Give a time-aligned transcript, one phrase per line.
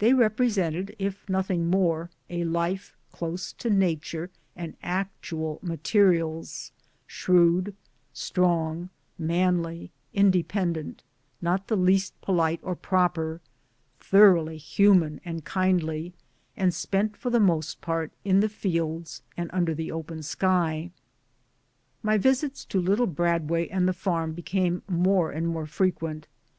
[0.00, 6.72] They represented, if nothing more, a life close to Nature and actual materials,
[7.06, 7.72] shrewd, I
[8.12, 11.04] strong, manly, independent,
[11.40, 13.40] not the least polite or proper,
[13.98, 16.12] thoroughly human and kindly,
[16.54, 20.90] and spent for the most part in the fields and under the open sky.
[22.02, 26.28] My visits to little Bradway and the farm became more and more frequent.